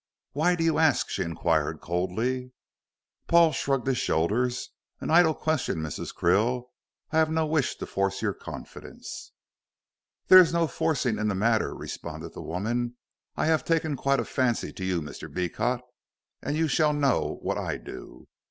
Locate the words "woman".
12.41-12.95